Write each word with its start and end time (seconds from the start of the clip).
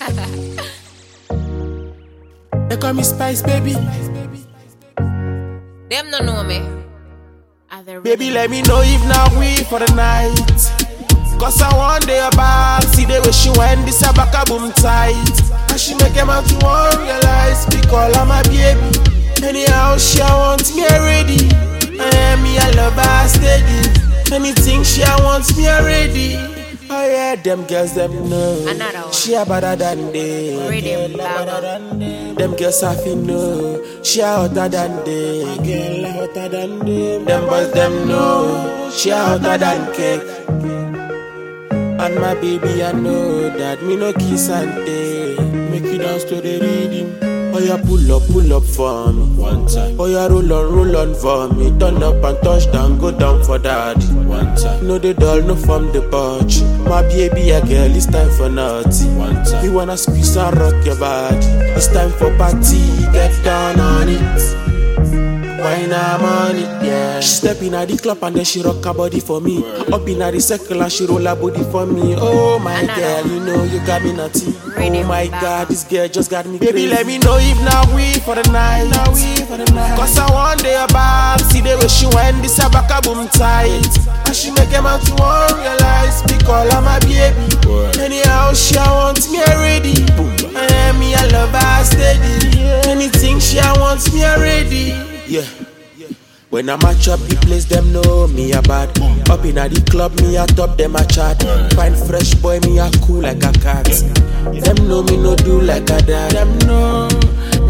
They 0.00 0.06
call 2.80 2.94
me 2.94 3.02
Spice 3.02 3.42
Baby. 3.42 3.74
Them 5.90 6.10
no 6.10 6.20
know 6.20 6.42
me. 6.42 6.62
Are 7.70 7.82
they 7.82 7.98
Baby, 7.98 8.30
let 8.30 8.48
me 8.48 8.62
know 8.62 8.80
if 8.82 9.06
not 9.06 9.30
we 9.38 9.62
for 9.64 9.78
the 9.78 9.92
night. 9.94 10.32
Cause 11.38 11.60
I 11.60 11.76
want 11.76 12.06
day 12.06 12.26
back. 12.34 12.82
See 12.84 13.04
the 13.04 13.20
way 13.20 13.32
she 13.32 13.50
went, 13.58 13.84
this 13.84 14.00
a 14.00 14.10
back 14.14 14.32
a 14.32 14.44
boom 14.48 14.72
tight. 14.72 15.14
And 15.70 15.78
she 15.78 15.94
make 15.96 16.14
him 16.14 16.30
out 16.30 16.46
to 16.46 16.54
one 16.64 16.96
realize. 17.04 17.66
Because 17.66 18.16
I'm 18.16 18.30
a 18.30 18.42
baby. 18.48 18.80
Anyhow, 19.46 19.98
she 19.98 20.20
a 20.20 20.24
want 20.24 20.74
me 20.74 20.84
already. 20.84 21.44
And 22.00 22.42
me, 22.42 22.56
I 22.56 22.70
love 22.74 22.94
her 22.94 23.28
steady. 23.28 24.34
Anything 24.34 24.82
she 24.82 25.02
a 25.02 25.14
wants 25.22 25.54
me 25.58 25.68
already. 25.68 26.59
Oh 26.92 27.06
yeah, 27.06 27.36
them 27.36 27.66
girls, 27.66 27.94
them 27.94 28.10
know. 28.28 28.66
Another 28.66 28.98
one. 29.02 29.12
She 29.12 29.34
a 29.34 29.44
better 29.46 29.76
than 29.76 30.10
they. 30.12 30.58
Rhythm 30.68 31.12
Girl, 31.12 31.20
a 31.20 31.46
better 31.46 31.96
they. 31.98 32.34
Them 32.34 32.56
girls 32.56 32.80
have 32.80 33.04
to 33.04 33.14
know. 33.14 34.02
She 34.02 34.20
a 34.20 34.26
hotter 34.26 34.68
than 34.68 35.04
they. 35.04 35.44
Girl, 35.62 36.10
hotter 36.10 36.48
than 36.48 36.78
them. 36.80 37.24
Them 37.26 37.46
boys, 37.46 37.70
them 37.72 38.08
know. 38.08 38.90
She 38.90 39.10
a 39.10 39.16
hotter 39.16 39.56
than 39.56 39.94
cake. 39.94 40.26
And 42.00 42.14
my 42.16 42.34
baby, 42.34 42.82
I 42.82 42.90
know 42.90 43.50
that 43.56 43.84
me 43.84 43.94
no 43.94 44.12
kiss 44.12 44.48
and 44.48 44.74
take. 44.84 45.38
Make 45.70 45.84
you 45.84 45.98
dance 45.98 46.24
to 46.24 46.40
the 46.40 46.58
rhythm. 46.58 47.29
Oh 47.52 47.58
yeah, 47.58 47.76
pull 47.82 48.12
up, 48.12 48.22
pull 48.28 48.52
up 48.52 48.62
for 48.62 49.12
me. 49.12 49.24
One 49.36 49.66
time. 49.66 50.00
Oh 50.00 50.06
yeah, 50.06 50.26
roll 50.28 50.52
on, 50.52 50.74
roll 50.74 50.96
on 50.96 51.14
for 51.14 51.52
me. 51.52 51.76
Turn 51.78 52.02
up 52.02 52.22
and 52.22 52.38
touch 52.42 52.70
down, 52.72 52.98
go 52.98 53.10
down 53.10 53.42
for 53.44 53.58
daddy. 53.58 54.06
One 54.06 54.54
time. 54.56 54.86
No 54.86 54.98
the 54.98 55.14
doll, 55.14 55.42
no 55.42 55.56
from 55.56 55.92
the 55.92 56.02
porch. 56.02 56.62
My 56.88 57.02
baby, 57.02 57.50
a 57.50 57.60
girl, 57.60 57.94
it's 57.94 58.06
time 58.06 58.30
for 58.30 58.48
naughty. 58.48 59.06
One 59.16 59.44
time. 59.44 59.64
You 59.64 59.72
wanna 59.72 59.96
squeeze 59.96 60.36
and 60.36 60.56
rock 60.56 60.84
your 60.86 60.96
body. 60.96 61.46
It's 61.76 61.88
time 61.88 62.10
for 62.12 62.34
party, 62.36 62.78
get 63.12 63.32
down 63.44 63.80
on 63.80 64.08
it. 64.08 64.69
Step 67.30 67.62
in 67.62 67.74
at 67.74 67.88
the 67.88 67.96
club 67.96 68.22
and 68.22 68.36
then 68.36 68.44
she 68.44 68.62
rock 68.62 68.84
her 68.84 68.94
body 68.94 69.20
for 69.20 69.40
me. 69.40 69.64
Up 69.92 70.06
in 70.08 70.22
at 70.22 70.32
the 70.32 70.40
circle 70.40 70.82
and 70.82 70.92
she 70.92 71.06
roll 71.06 71.24
her 71.24 71.36
body 71.36 71.62
for 71.70 71.86
me. 71.86 72.14
Oh 72.18 72.58
my 72.58 72.80
Another 72.80 73.00
girl, 73.00 73.26
you 73.26 73.40
know 73.44 73.64
you 73.64 73.78
got 73.86 74.02
me 74.02 74.12
naughty. 74.12 74.54
Oh 74.76 75.04
my 75.06 75.26
god, 75.28 75.68
this 75.68 75.84
girl 75.84 76.08
just 76.08 76.30
got 76.30 76.46
me 76.46 76.58
crazy. 76.58 76.72
Baby, 76.72 76.86
let 76.88 77.06
me 77.06 77.18
know 77.18 77.36
if 77.38 77.58
now 77.64 77.84
we 77.94 78.14
for 78.20 78.34
the 78.34 78.44
night. 78.50 78.88
Now 78.90 79.12
we 79.12 79.36
for 79.46 79.56
the 79.56 79.70
night. 79.72 79.96
Cause 79.96 80.18
I 80.18 80.30
want 80.30 80.62
day 80.62 80.84
back. 80.92 81.40
See 81.40 81.60
the 81.60 81.76
way 81.76 81.88
she 81.88 82.06
went, 82.14 82.42
this 82.42 82.58
a 82.58 82.68
back 82.70 82.90
a 82.90 83.00
boom 83.02 83.28
tight. 83.28 83.86
And 84.26 84.34
she 84.34 84.50
make 84.52 84.68
him 84.68 84.86
out 84.86 85.02
to 85.02 85.14
one 85.14 85.54
realize. 85.60 86.22
Because 86.22 86.72
I'm 86.72 86.88
a 86.88 86.98
baby. 87.00 88.00
Anyhow, 88.00 88.52
she 88.54 88.76
a 88.76 88.84
want 88.88 89.20
me 89.30 89.40
already. 89.44 89.94
And 90.56 90.98
me, 90.98 91.14
I 91.14 91.26
love 91.32 91.50
her 91.50 91.84
steady. 91.84 92.60
Anything 92.88 93.38
she 93.40 93.58
a 93.58 93.72
wants 93.78 94.12
me 94.12 94.24
already. 94.24 94.96
Yeah. 95.26 95.46
When 96.50 96.68
I 96.68 96.74
match 96.82 97.06
up 97.06 97.20
the 97.20 97.36
place, 97.46 97.66
them 97.66 97.92
know 97.92 98.26
me 98.26 98.50
a 98.50 98.60
bad. 98.62 98.90
Up 99.30 99.44
in 99.44 99.56
a 99.56 99.68
the 99.68 99.80
club, 99.88 100.18
me 100.18 100.36
a 100.36 100.44
top, 100.48 100.76
them 100.76 100.96
a 100.96 101.06
chat. 101.06 101.38
Find 101.74 101.96
fresh 101.96 102.34
boy, 102.34 102.58
me 102.66 102.80
a 102.80 102.90
cool 103.06 103.22
like 103.22 103.44
a 103.44 103.52
cat. 103.62 103.86
Them 103.86 104.88
know 104.88 105.00
me 105.04 105.16
no 105.16 105.36
do 105.36 105.60
like 105.60 105.88
a 105.88 106.02
dad. 106.02 106.32
Them 106.32 106.58
know, 106.66 107.08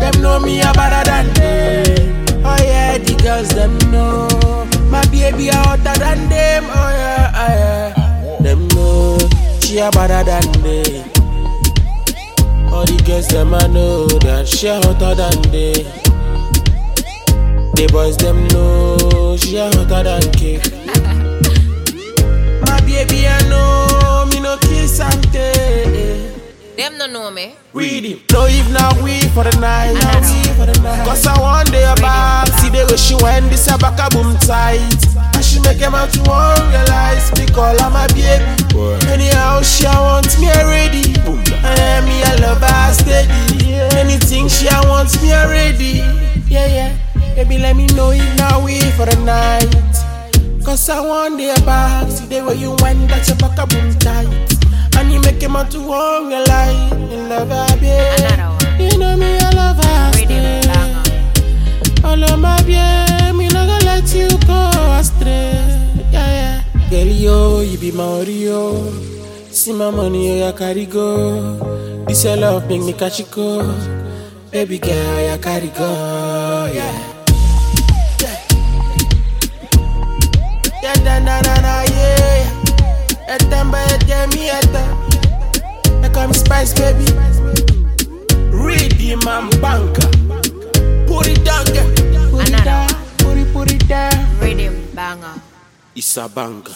them 0.00 0.22
know 0.22 0.40
me 0.40 0.62
a 0.62 0.72
better 0.72 1.04
than 1.04 1.28
them. 1.34 2.24
Oh 2.42 2.56
yeah, 2.56 2.96
the 2.96 3.20
girls 3.22 3.50
them 3.50 3.76
know. 3.92 4.26
My 4.88 5.04
baby 5.12 5.48
a 5.48 5.56
hotter 5.56 5.98
than 6.00 6.30
them. 6.30 6.64
Oh 6.64 6.90
yeah, 6.96 7.36
oh 7.36 7.52
yeah. 7.52 8.40
Them 8.40 8.66
know 8.68 9.18
she 9.60 9.76
a 9.76 9.90
better 9.90 10.24
than 10.24 10.52
them. 10.64 11.04
All 12.72 12.86
the 12.86 12.96
girls 13.04 13.28
them 13.28 13.52
I 13.52 13.66
know 13.66 14.06
that 14.24 14.48
she 14.48 14.68
hotter 14.68 15.14
than 15.14 15.42
them. 15.52 16.09
The 17.80 17.86
boys 17.86 18.14
them 18.18 18.46
know 18.48 19.38
she 19.38 19.56
a 19.56 19.72
hotter 19.72 20.04
than 20.04 20.20
cake. 20.36 20.68
My 22.68 22.76
baby 22.84 23.24
I 23.24 23.40
know 23.48 24.28
me 24.28 24.38
no 24.38 24.58
kiss 24.58 25.00
and 25.00 25.24
take. 25.32 26.36
Them 26.76 26.98
no 26.98 27.06
know 27.06 27.30
me. 27.30 27.56
Read 27.72 28.04
him. 28.04 28.20
No 28.32 28.44
if 28.44 28.68
not 28.70 29.00
we 29.00 29.24
for 29.32 29.44
the 29.44 29.56
night. 29.64 29.96
Another 29.96 30.20
we 30.20 30.44
for 30.60 30.66
the 30.68 30.76
night. 30.84 31.08
Cause 31.08 31.26
I 31.26 31.40
want 31.40 31.72
day 31.72 31.88
back. 32.04 32.48
See 32.60 32.68
the 32.68 32.84
way 32.84 33.00
she 33.00 33.16
went, 33.24 33.48
this 33.48 33.66
a 33.72 33.78
back 33.78 33.96
a 33.96 34.12
boom 34.12 34.36
tight. 34.44 35.00
And 35.32 35.42
she 35.42 35.58
make 35.60 35.80
him 35.80 35.94
out 35.94 36.12
to 36.12 36.20
one 36.28 36.60
realize. 36.68 37.32
Because 37.32 37.80
I'm 37.80 37.96
a 37.96 38.04
baby. 38.12 39.08
Anyhow, 39.08 39.62
she 39.62 39.88
a 39.88 39.96
want 39.96 40.28
me 40.38 40.52
already. 40.52 41.16
And 41.64 42.04
me, 42.04 42.20
I 42.28 42.36
love 42.44 42.60
her 42.60 42.92
steady. 42.92 43.72
Anything 43.96 44.48
she 44.48 44.68
a 44.68 44.84
wants 44.84 45.16
me 45.22 45.32
already. 45.32 46.04
Yeah, 46.44 46.68
yeah. 46.68 47.09
Baby, 47.40 47.56
let 47.56 47.74
me 47.74 47.86
know 47.96 48.10
if 48.10 48.36
now 48.36 48.62
we 48.62 48.78
for 49.00 49.06
the 49.06 49.16
night. 49.24 49.72
Cause 50.62 50.90
I 50.90 51.00
want 51.00 51.38
day 51.38 51.54
back. 51.64 52.10
See 52.10 52.26
the 52.26 52.44
way 52.44 52.56
you 52.56 52.76
went, 52.82 53.08
that's 53.08 53.28
your 53.30 53.38
back 53.38 53.56
a 53.56 53.66
boom 53.66 53.88
tight. 53.96 54.28
And 54.98 55.10
you 55.10 55.22
make 55.22 55.40
him 55.40 55.56
out 55.56 55.70
to 55.70 55.80
one 55.80 56.28
realize. 56.28 56.92
You 57.10 57.24
love 57.32 57.48
her, 57.48 57.64
one. 57.80 58.78
You 58.78 58.98
know 58.98 59.16
me, 59.16 59.38
I 59.40 59.50
love 59.56 59.80
her. 59.82 60.12
Rhythm 60.20 60.36
stay. 60.36 60.68
banger. 60.68 62.04
All 62.04 62.22
of 62.22 62.38
my 62.40 62.60
bien, 62.64 63.34
me 63.38 63.48
not 63.48 63.64
gonna 63.72 63.86
let 63.88 64.12
you 64.12 64.28
go 64.44 64.68
astray. 65.00 65.56
Yeah, 66.12 66.60
yeah. 66.68 66.90
Girl, 66.90 67.08
yo, 67.08 67.60
you 67.62 67.78
be 67.78 67.90
my 67.90 68.04
Oreo. 68.20 68.92
See 69.50 69.72
my 69.72 69.90
money, 69.90 70.28
oh, 70.30 70.44
yeah, 70.44 70.52
carry 70.52 70.84
go. 70.84 72.04
This 72.06 72.22
your 72.22 72.36
love 72.36 72.68
make 72.68 72.82
me 72.82 72.92
catch 72.92 73.18
it 73.20 73.30
go. 73.30 73.64
Baby 74.50 74.76
girl, 74.76 75.20
yeah, 75.24 75.38
carry 75.38 75.68
go. 75.68 76.68
Yeah. 76.74 77.19
Da, 81.04 81.18
na, 81.20 81.40
na, 81.40 81.54
na, 81.60 81.82
yeah. 81.84 83.34
Etem, 83.34 83.70
ba, 83.70 83.78
etem, 83.94 84.28
me, 84.34 84.50
etem. 84.50 84.88
They 86.02 86.10
call 86.10 86.28
me 86.28 86.34
Spice, 86.34 86.72
baby. 86.74 87.04
Ready, 88.50 89.16
man, 89.24 89.48
banker. 89.60 90.10
Put 91.06 91.26
it 91.26 91.44
down. 91.44 91.64
Put 92.30 92.48
it 92.48 92.64
down, 92.64 92.88
put 93.18 93.36
it, 93.36 93.52
put 93.52 93.72
it 93.72 93.88
down. 93.88 94.10
Banger. 94.94 95.40
It's 95.94 96.16
a 96.16 96.28
banger. 96.28 96.74